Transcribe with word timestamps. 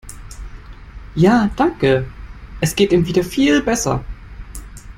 Ja 1.15 1.51
danke, 1.55 2.07
es 2.59 2.75
geht 2.75 2.91
ihm 2.91 3.05
wieder 3.05 3.23
viel 3.23 3.61
besser. 3.61 4.03